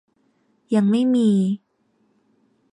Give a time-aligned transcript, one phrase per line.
[0.75, 1.29] ยังไม่มี